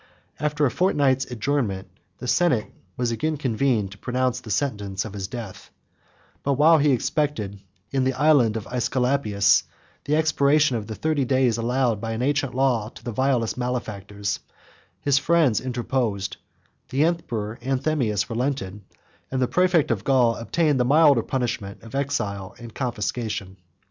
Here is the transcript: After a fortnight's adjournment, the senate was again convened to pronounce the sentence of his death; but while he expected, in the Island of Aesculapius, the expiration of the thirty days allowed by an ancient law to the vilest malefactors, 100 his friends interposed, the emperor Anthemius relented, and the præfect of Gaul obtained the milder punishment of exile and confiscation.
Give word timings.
After 0.39 0.65
a 0.65 0.71
fortnight's 0.71 1.25
adjournment, 1.29 1.87
the 2.17 2.27
senate 2.27 2.65
was 2.97 3.11
again 3.11 3.37
convened 3.37 3.91
to 3.91 3.99
pronounce 3.99 4.39
the 4.41 4.49
sentence 4.49 5.05
of 5.05 5.13
his 5.13 5.27
death; 5.27 5.69
but 6.41 6.53
while 6.53 6.79
he 6.79 6.89
expected, 6.89 7.59
in 7.91 8.03
the 8.03 8.13
Island 8.13 8.57
of 8.57 8.65
Aesculapius, 8.65 9.61
the 10.05 10.15
expiration 10.15 10.75
of 10.75 10.87
the 10.87 10.95
thirty 10.95 11.23
days 11.23 11.57
allowed 11.59 12.01
by 12.01 12.13
an 12.13 12.23
ancient 12.23 12.55
law 12.55 12.89
to 12.89 13.03
the 13.03 13.11
vilest 13.11 13.59
malefactors, 13.59 14.39
100 15.01 15.01
his 15.01 15.19
friends 15.19 15.61
interposed, 15.61 16.37
the 16.89 17.03
emperor 17.05 17.59
Anthemius 17.61 18.27
relented, 18.27 18.81
and 19.29 19.39
the 19.39 19.47
præfect 19.47 19.91
of 19.91 20.03
Gaul 20.03 20.35
obtained 20.35 20.79
the 20.79 20.83
milder 20.83 21.21
punishment 21.21 21.83
of 21.83 21.93
exile 21.93 22.55
and 22.57 22.73
confiscation. 22.73 23.55